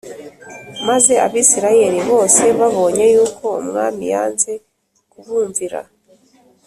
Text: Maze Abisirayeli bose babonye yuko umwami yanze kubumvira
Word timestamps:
Maze 0.87 1.13
Abisirayeli 1.25 1.99
bose 2.09 2.43
babonye 2.59 3.05
yuko 3.13 3.45
umwami 3.61 4.03
yanze 4.13 4.51
kubumvira 5.11 5.81